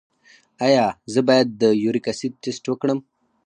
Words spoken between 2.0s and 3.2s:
اسید ټسټ وکړم؟